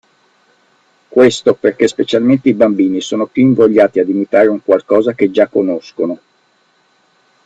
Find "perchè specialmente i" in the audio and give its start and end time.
1.53-2.55